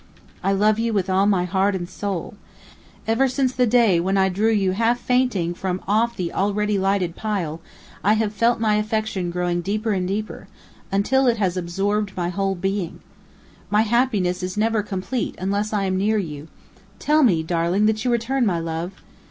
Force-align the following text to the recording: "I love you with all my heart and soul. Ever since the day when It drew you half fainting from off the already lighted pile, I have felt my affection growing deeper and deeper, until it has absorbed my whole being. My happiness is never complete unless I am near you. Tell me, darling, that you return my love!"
"I 0.43 0.51
love 0.51 0.79
you 0.79 0.93
with 0.93 1.11
all 1.11 1.27
my 1.27 1.45
heart 1.45 1.75
and 1.75 1.87
soul. 1.87 2.33
Ever 3.05 3.27
since 3.27 3.53
the 3.53 3.67
day 3.67 3.99
when 3.99 4.17
It 4.17 4.33
drew 4.33 4.49
you 4.49 4.71
half 4.71 4.99
fainting 4.99 5.53
from 5.53 5.79
off 5.87 6.15
the 6.15 6.33
already 6.33 6.79
lighted 6.79 7.15
pile, 7.15 7.61
I 8.03 8.13
have 8.13 8.33
felt 8.33 8.59
my 8.59 8.77
affection 8.77 9.29
growing 9.29 9.61
deeper 9.61 9.91
and 9.91 10.07
deeper, 10.07 10.47
until 10.91 11.27
it 11.27 11.37
has 11.37 11.55
absorbed 11.55 12.17
my 12.17 12.29
whole 12.29 12.55
being. 12.55 13.01
My 13.69 13.81
happiness 13.83 14.41
is 14.41 14.57
never 14.57 14.81
complete 14.81 15.35
unless 15.37 15.71
I 15.71 15.83
am 15.83 15.97
near 15.99 16.17
you. 16.17 16.47
Tell 16.97 17.21
me, 17.21 17.43
darling, 17.43 17.85
that 17.85 18.03
you 18.03 18.09
return 18.11 18.43
my 18.43 18.57
love!" 18.57 18.93